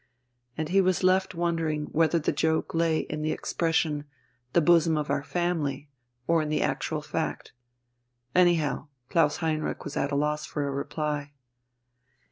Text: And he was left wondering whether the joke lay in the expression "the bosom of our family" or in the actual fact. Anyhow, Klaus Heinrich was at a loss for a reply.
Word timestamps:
And 0.57 0.69
he 0.69 0.81
was 0.81 1.03
left 1.03 1.35
wondering 1.35 1.83
whether 1.91 2.17
the 2.17 2.31
joke 2.31 2.73
lay 2.73 3.01
in 3.01 3.21
the 3.21 3.31
expression 3.31 4.05
"the 4.53 4.59
bosom 4.59 4.97
of 4.97 5.11
our 5.11 5.21
family" 5.21 5.91
or 6.25 6.41
in 6.41 6.49
the 6.49 6.63
actual 6.63 7.03
fact. 7.03 7.53
Anyhow, 8.33 8.87
Klaus 9.09 9.35
Heinrich 9.45 9.83
was 9.83 9.95
at 9.95 10.11
a 10.11 10.15
loss 10.15 10.43
for 10.43 10.67
a 10.67 10.71
reply. 10.71 11.33